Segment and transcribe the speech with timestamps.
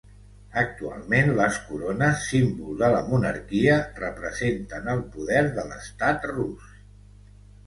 [0.59, 6.75] Actualment les corones, símbol de la monarquia, representen el poder de l'Estat rus.